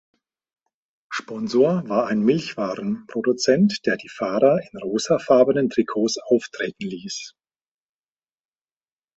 [1.11, 7.35] Sponsor war ein Milchwaren-Produzent, der die Fahrer in rosafarbenen Trikots auftreten ließ.